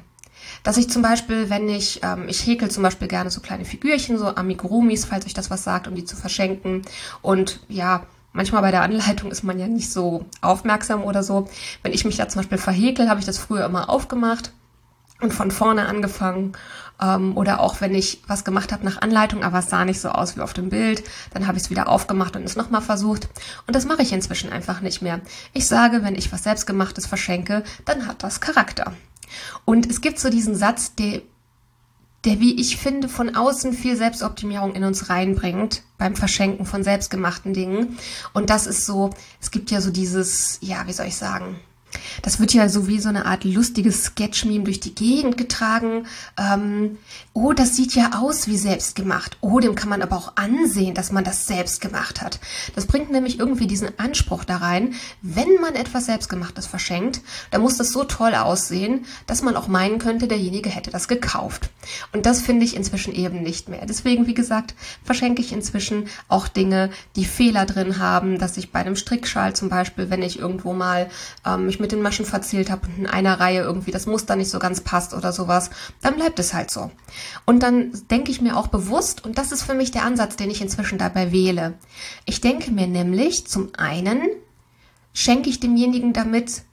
Dass 0.64 0.78
ich 0.78 0.90
zum 0.90 1.04
Beispiel, 1.04 1.50
wenn 1.52 1.70
ich, 1.70 2.02
ähm, 2.04 2.28
ich 2.28 2.46
häkel 2.46 2.72
zum 2.72 2.82
Beispiel 2.82 3.08
gerne 3.08 3.30
so 3.30 3.40
kleine 3.40 3.66
Figürchen, 3.66 4.18
so 4.18 4.36
Amigurumis, 4.36 5.06
falls 5.06 5.26
euch 5.26 5.36
das 5.36 5.52
was 5.52 5.64
sagt, 5.64 5.88
um 5.88 5.94
die 5.94 6.06
zu 6.06 6.16
verschenken. 6.16 6.82
Und 7.22 7.62
ja, 7.70 8.08
manchmal 8.34 8.62
bei 8.62 8.72
der 8.72 8.82
Anleitung 8.84 9.32
ist 9.32 9.44
man 9.44 9.60
ja 9.60 9.68
nicht 9.68 9.92
so 9.92 10.26
aufmerksam 10.42 11.04
oder 11.04 11.24
so. 11.24 11.48
Wenn 11.84 11.94
ich 11.94 12.06
mich 12.06 12.18
da 12.18 12.28
zum 12.30 12.40
Beispiel 12.40 12.58
verhäkel, 12.58 13.10
habe 13.10 13.20
ich 13.20 13.26
das 13.26 13.38
früher 13.38 13.66
immer 13.66 13.90
aufgemacht 13.90 14.52
und 15.22 15.34
von 15.34 15.52
vorne 15.52 15.88
angefangen. 15.88 16.54
Ähm, 17.02 17.38
oder 17.38 17.60
auch 17.60 17.82
wenn 17.82 17.96
ich 17.96 18.22
was 18.28 18.44
gemacht 18.44 18.72
habe 18.72 18.86
nach 18.86 19.02
Anleitung, 19.02 19.44
aber 19.44 19.60
es 19.60 19.70
sah 19.70 19.86
nicht 19.86 20.02
so 20.02 20.10
aus 20.10 20.36
wie 20.36 20.42
auf 20.42 20.54
dem 20.54 20.70
Bild, 20.70 21.04
dann 21.34 21.48
habe 21.48 21.58
ich 21.58 21.66
es 21.66 21.70
wieder 21.70 21.88
aufgemacht 21.88 22.36
und 22.36 22.44
es 22.44 22.56
nochmal 22.56 22.82
versucht. 22.82 23.30
Und 23.68 23.76
das 23.76 23.86
mache 23.86 24.02
ich 24.02 24.12
inzwischen 24.12 24.52
einfach 24.52 24.82
nicht 24.82 25.02
mehr. 25.02 25.22
Ich 25.54 25.68
sage, 25.68 26.04
wenn 26.04 26.16
ich 26.16 26.32
was 26.32 26.44
selbstgemachtes 26.44 27.08
verschenke, 27.08 27.64
dann 27.86 28.08
hat 28.08 28.24
das 28.24 28.42
Charakter. 28.42 28.94
Und 29.66 29.90
es 29.90 30.02
gibt 30.02 30.20
so 30.20 30.30
diesen 30.30 30.56
Satz, 30.56 30.96
der 30.96 31.22
der, 32.26 32.40
wie 32.40 32.60
ich 32.60 32.78
finde, 32.78 33.08
von 33.08 33.36
außen 33.36 33.74
viel 33.74 33.96
Selbstoptimierung 33.96 34.76
in 34.76 34.84
uns 34.84 35.10
reinbringt 35.10 35.84
beim 35.98 36.16
Verschenken 36.16 36.66
von 36.66 36.84
selbstgemachten 36.84 37.54
Dingen. 37.54 37.98
Und 38.34 38.50
das 38.50 38.68
ist 38.68 38.86
so, 38.86 39.12
es 39.40 39.52
gibt 39.52 39.72
ja 39.72 39.80
so 39.80 39.92
dieses, 39.92 40.60
ja, 40.62 40.86
wie 40.88 40.94
soll 40.94 41.08
ich 41.08 41.16
sagen, 41.16 41.60
das 42.22 42.40
wird 42.40 42.54
ja 42.54 42.70
so 42.70 42.88
wie 42.88 43.00
so 43.00 43.10
eine 43.10 43.26
Art 43.26 43.44
lustiges 43.44 44.06
Sketch-Meme 44.06 44.64
durch 44.64 44.80
die 44.80 44.96
Gegend 44.96 45.38
getragen. 45.38 46.06
Ähm, 46.38 46.98
oh, 47.34 47.54
das 47.54 47.76
sieht 47.76 47.96
ja 47.96 48.20
aus 48.20 48.48
wie 48.48 48.58
selbstgemacht. 48.58 49.38
Oh, 49.42 49.60
dem 49.60 49.76
kann 49.76 49.90
man 49.90 50.02
aber 50.02 50.16
auch 50.16 50.34
ansehen, 50.36 50.94
dass 50.94 51.12
man 51.12 51.24
das 51.24 51.48
selbst 51.48 51.82
gemacht 51.82 52.22
hat. 52.22 52.40
Das 52.76 52.86
bringt 52.86 53.12
nämlich 53.12 53.40
irgendwie 53.40 53.68
diesen 53.68 53.98
Anspruch 54.00 54.44
da 54.44 54.58
rein, 54.58 54.94
wenn 55.22 55.56
man 55.62 55.76
etwas 55.76 56.06
Selbstgemachtes 56.06 56.68
verschenkt, 56.68 57.22
dann 57.52 57.62
muss 57.62 57.78
das 57.78 57.92
so 57.92 58.04
toll 58.04 58.36
aussehen, 58.36 59.06
dass 59.28 59.42
man 59.42 59.56
auch 59.56 59.68
meinen 59.68 60.00
könnte, 60.00 60.28
derjenige 60.28 60.70
hätte 60.70 60.92
das 60.92 61.08
gekauft. 61.08 61.70
Und 62.14 62.26
das 62.26 62.42
finde 62.42 62.66
ich 62.66 62.76
inzwischen 62.76 63.14
eben 63.14 63.42
nicht 63.42 63.70
mehr. 63.70 63.86
Deswegen, 63.86 64.28
wie 64.28 64.34
gesagt, 64.34 64.76
verschenke 65.04 65.42
ich 65.42 65.52
inzwischen 65.52 66.08
auch 66.28 66.48
Dinge, 66.48 66.90
die 67.16 67.26
Fehler 67.26 67.66
drin 67.66 68.00
haben, 68.00 68.38
dass 68.38 68.58
ich 68.58 68.72
bei 68.72 68.80
einem 68.80 68.96
Strickschal 68.96 69.56
zum 69.56 69.70
Beispiel, 69.70 70.10
wenn 70.10 70.22
ich 70.22 70.40
irgendwo 70.40 70.74
mal 70.74 71.10
ähm, 71.46 71.70
mit 71.80 71.92
den 71.92 72.02
Maschen 72.02 72.26
verzählt 72.26 72.70
habe 72.70 72.88
und 72.88 72.98
in 72.98 73.08
einer 73.08 73.40
Reihe 73.40 73.62
irgendwie 73.62 73.92
das 73.92 74.06
Muster 74.06 74.36
nicht 74.36 74.50
so 74.50 74.60
ganz 74.60 74.82
passt 74.82 75.14
oder 75.14 75.32
sowas, 75.32 75.70
dann 76.02 76.16
bleibt 76.16 76.40
es 76.40 76.54
halt 76.54 76.72
so. 76.72 76.92
Und 77.46 77.64
dann 77.64 77.92
denke 78.10 78.32
ich 78.32 78.42
mir 78.42 78.58
auch 78.58 78.68
bewusst, 78.68 79.24
und 79.26 79.38
das 79.38 79.52
ist 79.52 79.64
für 79.64 79.74
mich 79.74 79.92
der 79.92 80.04
Ansatz, 80.04 80.36
den 80.36 80.50
ich 80.50 80.62
inzwischen 80.62 80.98
dabei 80.98 81.32
wähle. 81.32 81.74
Ich 82.26 82.42
denke 82.42 82.72
mir 82.72 82.88
nämlich, 82.88 83.48
zum 83.48 83.70
einen 83.78 84.22
schenke 85.14 85.50
ich 85.50 85.60
demjenigen 85.60 86.14
damit 86.14 86.64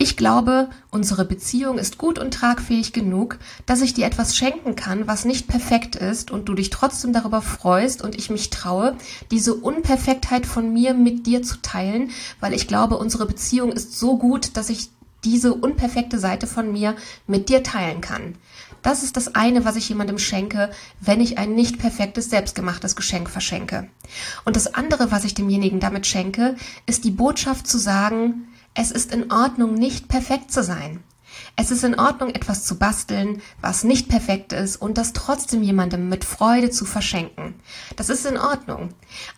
ich 0.00 0.16
glaube, 0.16 0.70
unsere 0.90 1.24
Beziehung 1.24 1.76
ist 1.76 1.98
gut 1.98 2.20
und 2.20 2.32
tragfähig 2.32 2.92
genug, 2.92 3.38
dass 3.66 3.82
ich 3.82 3.94
dir 3.94 4.06
etwas 4.06 4.36
schenken 4.36 4.76
kann, 4.76 5.08
was 5.08 5.24
nicht 5.24 5.48
perfekt 5.48 5.96
ist 5.96 6.30
und 6.30 6.48
du 6.48 6.54
dich 6.54 6.70
trotzdem 6.70 7.12
darüber 7.12 7.42
freust 7.42 8.00
und 8.02 8.14
ich 8.14 8.30
mich 8.30 8.50
traue, 8.50 8.96
diese 9.32 9.54
Unperfektheit 9.54 10.46
von 10.46 10.72
mir 10.72 10.94
mit 10.94 11.26
dir 11.26 11.42
zu 11.42 11.60
teilen, 11.62 12.10
weil 12.38 12.54
ich 12.54 12.68
glaube, 12.68 12.96
unsere 12.96 13.26
Beziehung 13.26 13.72
ist 13.72 13.98
so 13.98 14.16
gut, 14.18 14.56
dass 14.56 14.70
ich 14.70 14.90
diese 15.24 15.52
unperfekte 15.52 16.20
Seite 16.20 16.46
von 16.46 16.70
mir 16.70 16.94
mit 17.26 17.48
dir 17.48 17.64
teilen 17.64 18.00
kann. 18.00 18.36
Das 18.82 19.02
ist 19.02 19.16
das 19.16 19.34
eine, 19.34 19.64
was 19.64 19.74
ich 19.74 19.88
jemandem 19.88 20.18
schenke, 20.18 20.70
wenn 21.00 21.20
ich 21.20 21.38
ein 21.38 21.54
nicht 21.54 21.78
perfektes, 21.78 22.30
selbstgemachtes 22.30 22.94
Geschenk 22.94 23.28
verschenke. 23.28 23.88
Und 24.44 24.54
das 24.54 24.74
andere, 24.74 25.10
was 25.10 25.24
ich 25.24 25.34
demjenigen 25.34 25.80
damit 25.80 26.06
schenke, 26.06 26.54
ist 26.86 27.04
die 27.04 27.10
Botschaft 27.10 27.66
zu 27.66 27.78
sagen, 27.78 28.47
Es 28.80 28.92
ist 28.92 29.12
in 29.12 29.32
Ordnung, 29.32 29.74
nicht 29.74 30.06
perfekt 30.06 30.52
zu 30.52 30.62
sein. 30.62 31.02
Es 31.56 31.72
ist 31.72 31.82
in 31.82 31.98
Ordnung, 31.98 32.30
etwas 32.30 32.64
zu 32.64 32.78
basteln, 32.78 33.42
was 33.60 33.82
nicht 33.82 34.08
perfekt 34.08 34.52
ist 34.52 34.76
und 34.76 34.98
das 34.98 35.12
trotzdem 35.12 35.64
jemandem 35.64 36.08
mit 36.08 36.24
Freude 36.24 36.70
zu 36.70 36.84
verschenken. 36.84 37.56
Das 37.96 38.08
ist 38.08 38.24
in 38.24 38.36
Ordnung. 38.36 38.90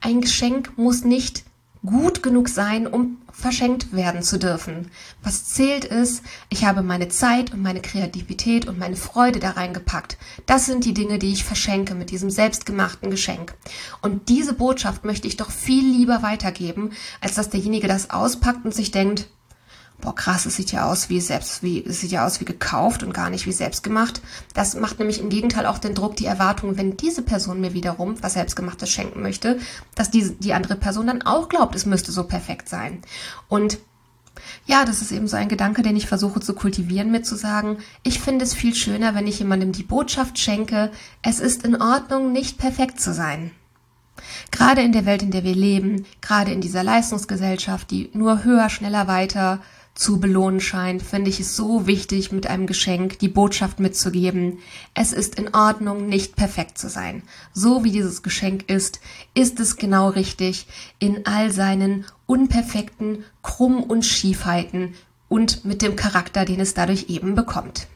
Ein 0.03 0.21
Geschenk 0.21 0.77
muss 0.77 1.05
nicht 1.05 1.45
gut 1.85 2.23
genug 2.23 2.49
sein, 2.49 2.87
um 2.87 3.19
verschenkt 3.33 3.93
werden 3.93 4.23
zu 4.23 4.39
dürfen. 4.39 4.91
Was 5.23 5.47
zählt 5.47 5.85
ist, 5.85 6.23
ich 6.51 6.65
habe 6.65 6.83
meine 6.83 7.09
Zeit 7.09 7.53
und 7.53 7.63
meine 7.63 7.81
Kreativität 7.81 8.67
und 8.67 8.79
meine 8.79 8.97
Freude 8.97 9.39
da 9.39 9.53
reingepackt. 9.53 10.19
Das 10.47 10.67
sind 10.67 10.85
die 10.85 10.95
Dinge, 10.95 11.19
die 11.19 11.33
ich 11.33 11.45
verschenke 11.45 11.95
mit 11.95 12.11
diesem 12.11 12.31
selbstgemachten 12.31 13.11
Geschenk. 13.11 13.55
Und 14.03 14.29
diese 14.29 14.53
Botschaft 14.53 15.05
möchte 15.05 15.27
ich 15.27 15.37
doch 15.37 15.51
viel 15.51 15.85
lieber 15.85 16.23
weitergeben, 16.23 16.91
als 17.21 17.35
dass 17.35 17.51
derjenige 17.51 17.89
das 17.89 18.11
auspackt 18.11 18.65
und 18.65 18.75
sich 18.75 18.91
denkt, 18.91 19.29
boah 20.01 20.15
krass, 20.15 20.47
es 20.47 20.57
sieht 20.57 20.73
ja 20.73 20.91
aus 20.91 21.09
wie 21.09 21.21
selbst, 21.21 21.63
wie, 21.63 21.85
es 21.85 22.01
sieht 22.01 22.13
ja 22.13 22.27
aus 22.27 22.41
wie 22.41 22.45
gekauft 22.45 23.03
und 23.03 23.15
gar 23.15 23.31
nicht 23.31 23.47
wie 23.47 23.53
selbst 23.53 23.83
gemacht. 23.83 24.21
Das 24.55 24.75
macht 24.75 24.99
nämlich 24.99 25.21
im 25.21 25.29
Gegenteil 25.29 25.67
auch 25.67 25.79
den 25.79 25.95
Druck, 25.95 26.17
die 26.17 26.27
Erwartung, 26.27 26.77
wenn 26.77 26.97
diese 26.97 27.23
Person 27.23 27.61
mir 27.61 27.75
wiederum 27.75 28.23
was 28.23 28.35
selbstgemachtes 28.35 28.91
schenken 28.91 29.23
möchte, 29.23 29.59
dass 29.95 30.11
diese, 30.11 30.33
die 30.33 30.55
andere 30.55 30.77
Person 30.77 31.07
dann 31.07 31.23
auch 31.23 31.49
glaubt, 31.49 31.75
es 31.75 31.87
müsste 31.87 32.13
so 32.13 32.25
perfekt 32.25 32.69
sein. 32.69 33.03
Und 33.49 33.79
ja, 34.67 34.85
das 34.85 35.03
ist 35.03 35.13
eben 35.13 35.29
so 35.29 35.37
ein 35.37 35.49
Gedanke, 35.49 35.83
den 35.83 35.97
ich 35.97 36.07
versuche 36.07 36.41
zu 36.41 36.55
kultivieren, 36.55 37.11
mir 37.11 37.23
zu 37.23 37.37
sagen, 37.37 37.79
ich 38.03 38.21
finde 38.21 38.45
es 38.45 38.55
viel 38.55 38.75
schöner, 38.75 39.15
wenn 39.15 39.27
ich 39.27 39.39
jemandem 39.39 39.73
die 39.73 39.83
Botschaft 39.83 40.39
schenke, 40.39 40.91
es 41.23 41.41
ist 41.41 41.65
in 41.65 41.81
Ordnung, 41.81 42.33
nicht 42.33 42.59
perfekt 42.59 43.01
zu 43.01 43.13
sein. 43.13 43.51
Gerade 44.51 44.83
in 44.83 44.93
der 44.93 45.07
Welt, 45.07 45.23
in 45.23 45.31
der 45.31 45.45
wir 45.45 45.55
leben, 45.55 46.05
gerade 46.21 46.53
in 46.53 46.61
dieser 46.61 46.83
Leistungsgesellschaft, 46.83 47.91
die 47.91 48.11
nur 48.13 48.45
höher, 48.45 48.69
schneller, 48.69 49.07
weiter 49.07 49.61
zu 49.95 50.21
belohnen 50.21 50.61
scheint, 50.61 51.03
finde 51.03 51.31
ich 51.31 51.41
es 51.41 51.57
so 51.57 51.87
wichtig, 51.87 52.33
mit 52.33 52.47
einem 52.47 52.67
Geschenk 52.67 53.19
die 53.19 53.29
Botschaft 53.29 53.81
mitzugeben. 53.81 54.59
Es 54.95 55.13
ist 55.13 55.35
in 55.35 55.55
Ordnung, 55.55 56.09
nicht 56.09 56.37
perfekt 56.37 56.79
zu 56.79 56.89
sein. 56.89 57.23
So 57.53 57.85
wie 57.85 57.91
dieses 57.91 58.23
Geschenk 58.23 58.71
ist, 58.71 59.01
ist 59.35 59.61
es 59.61 59.77
genau 59.77 60.09
richtig 60.09 60.67
in 60.99 61.27
all 61.27 61.53
seinen 61.53 62.07
unperfekten 62.27 63.25
Krumm- 63.43 63.83
und 63.83 64.07
Schiefheiten 64.07 64.95
und 65.29 65.65
mit 65.65 65.83
dem 65.83 65.97
Charakter, 65.97 66.45
den 66.45 66.61
es 66.61 66.75
dadurch 66.75 67.07
eben 67.09 67.35
bekommt. 67.35 67.87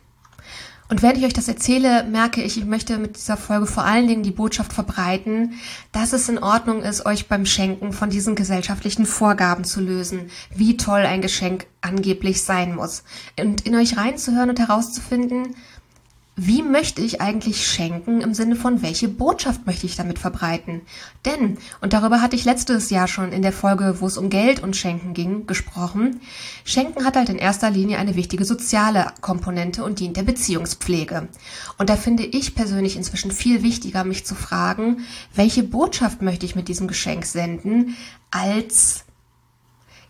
Und 0.95 1.03
während 1.03 1.19
ich 1.19 1.25
euch 1.25 1.33
das 1.33 1.49
erzähle, 1.49 2.05
merke 2.05 2.41
ich, 2.41 2.57
ich 2.57 2.67
möchte 2.67 2.99
mit 2.99 3.17
dieser 3.17 3.37
Folge 3.37 3.67
vor 3.67 3.85
allen 3.85 4.07
Dingen 4.07 4.23
die 4.23 4.31
Botschaft 4.31 4.73
verbreiten, 4.73 5.55
dass 5.91 6.13
es 6.13 6.29
in 6.29 6.39
Ordnung 6.39 6.85
ist, 6.85 7.05
euch 7.05 7.27
beim 7.27 7.47
Schenken 7.47 7.93
von 7.93 8.11
diesen 8.11 8.37
gesellschaftlichen 8.37 9.05
Vorgaben 9.05 9.65
zu 9.65 9.81
lösen, 9.81 10.31
wie 10.55 10.77
toll 10.77 11.01
ein 11.01 11.21
Geschenk 11.21 11.67
angeblich 11.81 12.43
sein 12.43 12.77
muss. 12.77 13.03
Und 13.37 13.63
in 13.63 13.75
euch 13.75 13.97
reinzuhören 13.97 14.51
und 14.51 14.61
herauszufinden, 14.61 15.57
wie 16.37 16.63
möchte 16.63 17.01
ich 17.01 17.21
eigentlich 17.21 17.65
schenken 17.65 18.21
im 18.21 18.35
Sinne 18.35 18.57
von, 18.57 18.83
welche 18.83 19.07
Botschaft 19.07 19.67
möchte 19.67 19.87
ich 19.87 19.95
damit 19.95 20.19
verbreiten? 20.19 20.83
Denn, 21.25 21.59
und 21.81 21.93
darüber 21.93 22.21
hatte 22.21 22.35
ich 22.35 22.45
letztes 22.45 22.91
Jahr 22.91 23.07
schon 23.07 23.31
in 23.31 23.43
der 23.43 23.53
Folge, 23.53 24.01
wo 24.01 24.07
es 24.09 24.19
um 24.19 24.31
Geld 24.31 24.61
und 24.61 24.77
Schenken 24.77 25.15
ging, 25.15 25.47
gesprochen, 25.47 26.21
Schenken 26.65 27.05
hat 27.05 27.15
halt 27.15 27.29
in 27.29 27.39
erster 27.39 27.71
Linie 27.71 27.99
eine 27.99 28.17
wichtige 28.17 28.45
soziale 28.45 29.13
Komponente 29.21 29.85
und 29.85 30.01
dient 30.01 30.17
der 30.17 30.25
Beziehungspflege. 30.25 31.29
Und 31.79 31.89
da 31.89 31.97
finde 31.97 32.25
ich 32.25 32.57
persönlich 32.57 32.97
inzwischen 32.97 33.31
viel 33.31 33.63
wichtiger, 33.63 34.03
mich 34.03 34.27
zu 34.27 34.35
fragen, 34.35 35.05
welche 35.37 35.63
Botschaft 35.63 36.21
möchte 36.21 36.47
ich 36.47 36.57
mit 36.57 36.67
diesem 36.67 36.89
Geschenk 36.89 37.27
senden, 37.27 37.97
als, 38.33 39.05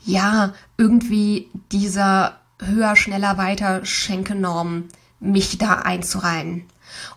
ja, 0.06 0.54
irgendwie 0.78 1.50
dieser 1.70 2.40
höher, 2.60 2.96
schneller, 2.96 3.36
weiter 3.36 3.84
Schenkenorm 3.84 4.84
mich 5.24 5.58
da 5.58 5.74
einzureihen. 5.74 6.64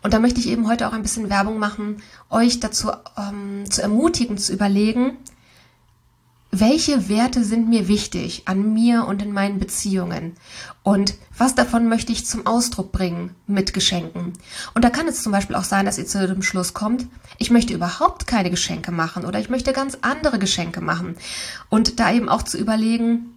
Und 0.02 0.14
da 0.14 0.20
möchte 0.20 0.40
ich 0.40 0.50
eben 0.50 0.68
heute 0.68 0.88
auch 0.88 0.94
ein 0.94 1.04
bisschen 1.04 1.30
Werbung 1.30 1.60
machen, 1.60 2.02
euch 2.30 2.60
dazu 2.60 2.92
ähm, 3.18 3.70
zu 3.70 3.82
ermutigen, 3.82 4.38
zu 4.38 4.54
überlegen, 4.54 5.18
welche 6.52 7.10
Werte 7.10 7.44
sind 7.44 7.70
mir 7.70 7.88
wichtig 7.88 8.44
an 8.46 8.74
mir 8.74 9.06
und 9.06 9.22
in 9.22 9.34
meinen 9.34 9.60
Beziehungen 9.60 10.36
und 10.82 11.16
was 11.38 11.56
davon 11.56 11.90
möchte 11.90 12.14
ich 12.14 12.26
zum 12.26 12.48
Ausdruck 12.48 12.94
bringen 12.94 13.36
mit 13.46 13.74
Geschenken. 13.74 14.34
Und 14.74 14.86
da 14.86 14.90
kann 14.90 15.08
es 15.08 15.22
zum 15.22 15.34
Beispiel 15.34 15.58
auch 15.58 15.66
sein, 15.66 15.86
dass 15.86 15.98
ihr 15.98 16.08
zu 16.08 16.26
dem 16.26 16.42
Schluss 16.42 16.74
kommt, 16.74 17.06
ich 17.38 17.52
möchte 17.52 17.74
überhaupt 17.74 18.28
keine 18.28 18.50
Geschenke 18.50 18.92
machen 18.92 19.26
oder 19.26 19.40
ich 19.40 19.50
möchte 19.50 19.74
ganz 19.74 19.98
andere 20.02 20.40
Geschenke 20.40 20.80
machen. 20.80 21.18
Und 21.70 22.00
da 22.00 22.12
eben 22.12 22.30
auch 22.30 22.44
zu 22.44 22.58
überlegen, 22.58 23.37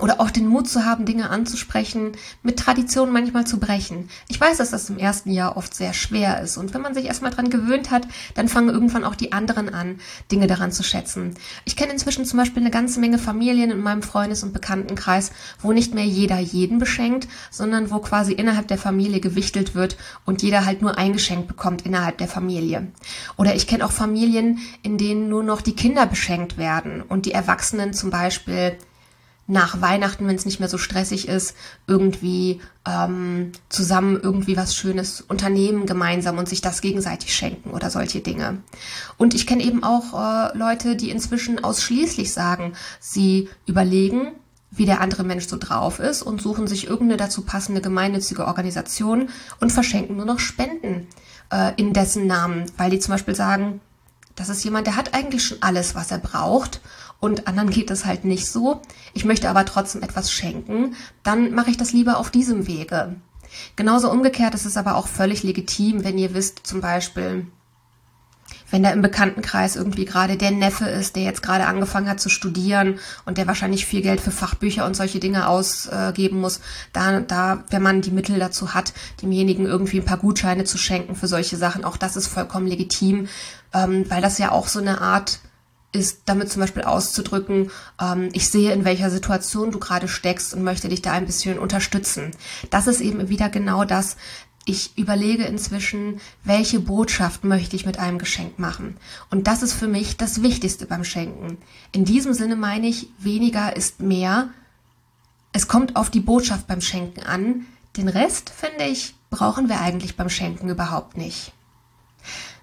oder 0.00 0.20
auch 0.20 0.30
den 0.30 0.48
Mut 0.48 0.68
zu 0.68 0.84
haben, 0.84 1.04
Dinge 1.06 1.30
anzusprechen, 1.30 2.12
mit 2.42 2.58
Traditionen 2.58 3.12
manchmal 3.12 3.46
zu 3.46 3.60
brechen. 3.60 4.08
Ich 4.28 4.40
weiß, 4.40 4.56
dass 4.56 4.70
das 4.70 4.90
im 4.90 4.98
ersten 4.98 5.30
Jahr 5.30 5.56
oft 5.56 5.72
sehr 5.72 5.92
schwer 5.92 6.40
ist. 6.42 6.56
Und 6.56 6.74
wenn 6.74 6.80
man 6.80 6.94
sich 6.94 7.04
erstmal 7.04 7.30
dran 7.30 7.48
gewöhnt 7.48 7.92
hat, 7.92 8.08
dann 8.34 8.48
fangen 8.48 8.70
irgendwann 8.70 9.04
auch 9.04 9.14
die 9.14 9.32
anderen 9.32 9.72
an, 9.72 10.00
Dinge 10.32 10.48
daran 10.48 10.72
zu 10.72 10.82
schätzen. 10.82 11.34
Ich 11.64 11.76
kenne 11.76 11.92
inzwischen 11.92 12.24
zum 12.24 12.38
Beispiel 12.38 12.62
eine 12.62 12.72
ganze 12.72 12.98
Menge 12.98 13.18
Familien 13.18 13.70
in 13.70 13.80
meinem 13.80 14.02
Freundes- 14.02 14.42
und 14.42 14.52
Bekanntenkreis, 14.52 15.30
wo 15.60 15.72
nicht 15.72 15.94
mehr 15.94 16.04
jeder 16.04 16.40
jeden 16.40 16.78
beschenkt, 16.78 17.28
sondern 17.50 17.90
wo 17.92 18.00
quasi 18.00 18.32
innerhalb 18.32 18.66
der 18.66 18.78
Familie 18.78 19.20
gewichtelt 19.20 19.76
wird 19.76 19.96
und 20.24 20.42
jeder 20.42 20.64
halt 20.64 20.82
nur 20.82 20.98
ein 20.98 21.12
Geschenk 21.12 21.46
bekommt 21.46 21.82
innerhalb 21.82 22.18
der 22.18 22.28
Familie. 22.28 22.88
Oder 23.36 23.54
ich 23.54 23.68
kenne 23.68 23.84
auch 23.84 23.92
Familien, 23.92 24.58
in 24.82 24.98
denen 24.98 25.28
nur 25.28 25.44
noch 25.44 25.60
die 25.60 25.76
Kinder 25.76 26.06
beschenkt 26.06 26.58
werden 26.58 27.00
und 27.00 27.26
die 27.26 27.32
Erwachsenen 27.32 27.92
zum 27.94 28.10
Beispiel 28.10 28.76
nach 29.46 29.80
Weihnachten, 29.80 30.26
wenn 30.26 30.36
es 30.36 30.46
nicht 30.46 30.60
mehr 30.60 30.68
so 30.68 30.78
stressig 30.78 31.28
ist, 31.28 31.54
irgendwie 31.86 32.60
ähm, 32.86 33.52
zusammen 33.68 34.18
irgendwie 34.22 34.56
was 34.56 34.74
Schönes 34.74 35.20
unternehmen 35.20 35.86
gemeinsam 35.86 36.38
und 36.38 36.48
sich 36.48 36.60
das 36.60 36.80
gegenseitig 36.80 37.34
schenken 37.34 37.70
oder 37.70 37.90
solche 37.90 38.20
Dinge. 38.20 38.58
Und 39.18 39.34
ich 39.34 39.46
kenne 39.46 39.62
eben 39.62 39.84
auch 39.84 40.14
äh, 40.14 40.56
Leute, 40.56 40.96
die 40.96 41.10
inzwischen 41.10 41.62
ausschließlich 41.62 42.32
sagen, 42.32 42.72
sie 43.00 43.48
überlegen, 43.66 44.32
wie 44.70 44.86
der 44.86 45.00
andere 45.00 45.24
Mensch 45.24 45.46
so 45.46 45.56
drauf 45.56 46.00
ist 46.00 46.22
und 46.22 46.42
suchen 46.42 46.66
sich 46.66 46.86
irgendeine 46.86 47.18
dazu 47.18 47.42
passende 47.42 47.80
gemeinnützige 47.80 48.46
Organisation 48.46 49.28
und 49.60 49.72
verschenken 49.72 50.16
nur 50.16 50.26
noch 50.26 50.40
Spenden 50.40 51.06
äh, 51.50 51.72
in 51.76 51.92
dessen 51.92 52.26
Namen, 52.26 52.64
weil 52.76 52.90
die 52.90 52.98
zum 52.98 53.12
Beispiel 53.12 53.34
sagen, 53.34 53.80
das 54.34 54.48
ist 54.48 54.64
jemand, 54.64 54.86
der 54.86 54.96
hat 54.96 55.14
eigentlich 55.14 55.44
schon 55.44 55.58
alles, 55.60 55.94
was 55.94 56.10
er 56.10 56.18
braucht 56.18 56.80
und 57.20 57.48
anderen 57.48 57.70
geht 57.70 57.90
es 57.90 58.04
halt 58.04 58.24
nicht 58.24 58.46
so. 58.46 58.82
Ich 59.14 59.24
möchte 59.24 59.48
aber 59.48 59.64
trotzdem 59.64 60.02
etwas 60.02 60.30
schenken, 60.30 60.94
dann 61.22 61.52
mache 61.54 61.70
ich 61.70 61.76
das 61.76 61.92
lieber 61.92 62.18
auf 62.18 62.30
diesem 62.30 62.66
Wege. 62.66 63.16
Genauso 63.76 64.10
umgekehrt 64.10 64.54
ist 64.54 64.66
es 64.66 64.76
aber 64.76 64.96
auch 64.96 65.08
völlig 65.08 65.42
legitim, 65.42 66.04
wenn 66.04 66.18
ihr 66.18 66.34
wisst, 66.34 66.66
zum 66.66 66.80
Beispiel, 66.80 67.46
wenn 68.70 68.82
da 68.82 68.90
im 68.90 69.02
Bekanntenkreis 69.02 69.76
irgendwie 69.76 70.04
gerade 70.04 70.36
der 70.36 70.50
Neffe 70.50 70.86
ist, 70.86 71.16
der 71.16 71.22
jetzt 71.22 71.42
gerade 71.42 71.66
angefangen 71.66 72.08
hat 72.08 72.20
zu 72.20 72.28
studieren 72.28 72.98
und 73.24 73.38
der 73.38 73.46
wahrscheinlich 73.46 73.86
viel 73.86 74.02
Geld 74.02 74.20
für 74.20 74.30
Fachbücher 74.30 74.84
und 74.84 74.96
solche 74.96 75.20
Dinge 75.20 75.48
ausgeben 75.48 76.40
muss, 76.40 76.60
da, 76.92 77.20
da, 77.20 77.64
wenn 77.70 77.82
man 77.82 78.00
die 78.00 78.10
Mittel 78.10 78.38
dazu 78.38 78.74
hat, 78.74 78.92
demjenigen 79.22 79.66
irgendwie 79.66 80.00
ein 80.00 80.04
paar 80.04 80.18
Gutscheine 80.18 80.64
zu 80.64 80.78
schenken 80.78 81.14
für 81.14 81.28
solche 81.28 81.56
Sachen, 81.56 81.84
auch 81.84 81.96
das 81.96 82.16
ist 82.16 82.26
vollkommen 82.26 82.66
legitim, 82.66 83.28
ähm, 83.72 84.04
weil 84.08 84.22
das 84.22 84.38
ja 84.38 84.50
auch 84.50 84.68
so 84.68 84.80
eine 84.80 85.00
Art 85.00 85.38
ist 85.94 86.22
damit 86.26 86.50
zum 86.50 86.60
Beispiel 86.60 86.82
auszudrücken, 86.82 87.70
ähm, 88.00 88.28
ich 88.32 88.50
sehe, 88.50 88.72
in 88.72 88.84
welcher 88.84 89.10
Situation 89.10 89.70
du 89.70 89.78
gerade 89.78 90.08
steckst 90.08 90.52
und 90.52 90.64
möchte 90.64 90.88
dich 90.88 91.02
da 91.02 91.12
ein 91.12 91.26
bisschen 91.26 91.58
unterstützen. 91.58 92.32
Das 92.70 92.86
ist 92.86 93.00
eben 93.00 93.28
wieder 93.28 93.48
genau 93.48 93.84
das. 93.84 94.16
Ich 94.66 94.96
überlege 94.96 95.44
inzwischen, 95.44 96.20
welche 96.42 96.80
Botschaft 96.80 97.44
möchte 97.44 97.76
ich 97.76 97.86
mit 97.86 97.98
einem 97.98 98.18
Geschenk 98.18 98.58
machen. 98.58 98.96
Und 99.30 99.46
das 99.46 99.62
ist 99.62 99.74
für 99.74 99.88
mich 99.88 100.16
das 100.16 100.42
Wichtigste 100.42 100.86
beim 100.86 101.04
Schenken. 101.04 101.58
In 101.92 102.04
diesem 102.04 102.32
Sinne 102.32 102.56
meine 102.56 102.86
ich, 102.88 103.08
weniger 103.18 103.76
ist 103.76 104.00
mehr. 104.00 104.48
Es 105.52 105.68
kommt 105.68 105.96
auf 105.96 106.10
die 106.10 106.20
Botschaft 106.20 106.66
beim 106.66 106.80
Schenken 106.80 107.22
an. 107.22 107.66
Den 107.96 108.08
Rest, 108.08 108.50
finde 108.50 108.84
ich, 108.84 109.14
brauchen 109.30 109.68
wir 109.68 109.80
eigentlich 109.80 110.16
beim 110.16 110.30
Schenken 110.30 110.68
überhaupt 110.70 111.16
nicht. 111.16 111.52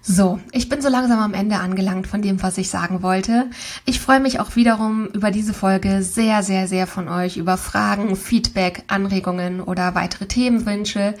So, 0.04 0.40
ich 0.50 0.68
bin 0.68 0.82
so 0.82 0.88
langsam 0.88 1.20
am 1.20 1.32
Ende 1.32 1.60
angelangt 1.60 2.08
von 2.08 2.22
dem, 2.22 2.42
was 2.42 2.58
ich 2.58 2.68
sagen 2.68 3.02
wollte. 3.02 3.48
Ich 3.84 4.00
freue 4.00 4.18
mich 4.18 4.40
auch 4.40 4.56
wiederum 4.56 5.06
über 5.06 5.30
diese 5.30 5.54
Folge 5.54 6.02
sehr, 6.02 6.42
sehr, 6.42 6.66
sehr 6.66 6.88
von 6.88 7.08
euch, 7.08 7.36
über 7.36 7.56
Fragen, 7.56 8.16
Feedback, 8.16 8.82
Anregungen 8.88 9.60
oder 9.60 9.94
weitere 9.94 10.26
Themenwünsche. 10.26 11.14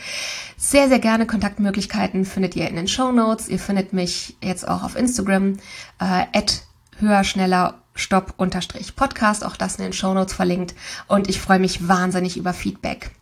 Sehr, 0.56 0.88
sehr 0.88 0.98
gerne 0.98 1.26
Kontaktmöglichkeiten 1.26 2.24
findet 2.24 2.56
ihr 2.56 2.68
in 2.68 2.74
den 2.74 2.88
Show 2.88 3.12
Notes. 3.12 3.48
Ihr 3.48 3.60
findet 3.60 3.92
mich 3.92 4.36
jetzt 4.42 4.66
auch 4.66 4.82
auf 4.82 4.96
Instagram, 4.96 5.58
äh, 6.00 6.42
höher, 6.98 7.22
schneller, 7.22 7.82
stopp, 7.94 8.34
unterstrich 8.36 8.96
Podcast, 8.96 9.44
auch 9.44 9.56
das 9.56 9.76
in 9.76 9.84
den 9.84 9.92
Show 9.92 10.12
Notes 10.12 10.34
verlinkt. 10.34 10.74
Und 11.06 11.28
ich 11.28 11.40
freue 11.40 11.60
mich 11.60 11.86
wahnsinnig 11.86 12.36
über 12.36 12.52
Feedback. 12.52 13.12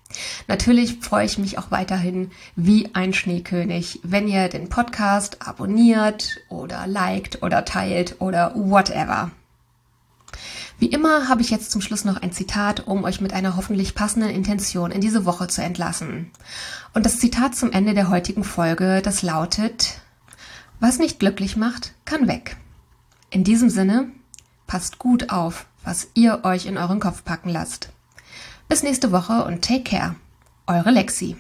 Natürlich 0.48 0.98
freue 1.00 1.26
ich 1.26 1.38
mich 1.38 1.58
auch 1.58 1.70
weiterhin 1.70 2.30
wie 2.56 2.94
ein 2.94 3.12
Schneekönig, 3.12 4.00
wenn 4.02 4.28
ihr 4.28 4.48
den 4.48 4.68
Podcast 4.68 5.46
abonniert 5.46 6.38
oder 6.48 6.86
liked 6.86 7.42
oder 7.42 7.64
teilt 7.64 8.20
oder 8.20 8.52
whatever. 8.54 9.30
Wie 10.78 10.86
immer 10.86 11.28
habe 11.28 11.42
ich 11.42 11.50
jetzt 11.50 11.70
zum 11.70 11.82
Schluss 11.82 12.04
noch 12.04 12.16
ein 12.16 12.32
Zitat, 12.32 12.86
um 12.86 13.04
euch 13.04 13.20
mit 13.20 13.34
einer 13.34 13.56
hoffentlich 13.56 13.94
passenden 13.94 14.30
Intention 14.30 14.90
in 14.90 15.02
diese 15.02 15.26
Woche 15.26 15.46
zu 15.46 15.62
entlassen. 15.62 16.30
Und 16.94 17.04
das 17.04 17.18
Zitat 17.18 17.54
zum 17.54 17.70
Ende 17.70 17.92
der 17.92 18.08
heutigen 18.08 18.44
Folge, 18.44 19.02
das 19.02 19.22
lautet, 19.22 20.00
was 20.80 20.98
nicht 20.98 21.18
glücklich 21.18 21.56
macht, 21.56 21.92
kann 22.06 22.26
weg. 22.26 22.56
In 23.28 23.44
diesem 23.44 23.68
Sinne, 23.68 24.10
passt 24.66 24.98
gut 24.98 25.30
auf, 25.30 25.66
was 25.84 26.08
ihr 26.14 26.44
euch 26.44 26.64
in 26.64 26.78
euren 26.78 27.00
Kopf 27.00 27.24
packen 27.24 27.50
lasst. 27.50 27.90
Bis 28.70 28.84
nächste 28.84 29.10
Woche 29.10 29.44
und 29.44 29.64
take 29.64 29.82
care. 29.82 30.14
Eure 30.68 30.92
Lexi. 30.92 31.34